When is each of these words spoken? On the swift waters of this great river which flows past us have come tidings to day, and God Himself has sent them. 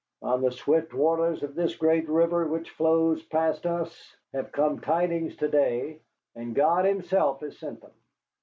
On 0.23 0.41
the 0.41 0.51
swift 0.51 0.95
waters 0.95 1.43
of 1.43 1.53
this 1.53 1.75
great 1.75 2.09
river 2.09 2.47
which 2.47 2.71
flows 2.71 3.21
past 3.21 3.67
us 3.67 4.15
have 4.33 4.51
come 4.51 4.79
tidings 4.81 5.35
to 5.35 5.47
day, 5.47 5.99
and 6.35 6.55
God 6.55 6.85
Himself 6.85 7.41
has 7.41 7.59
sent 7.59 7.81
them. 7.81 7.91